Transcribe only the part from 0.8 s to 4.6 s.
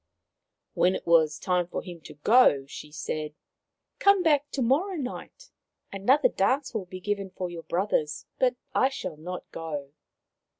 it was time for him to go she said:" Come back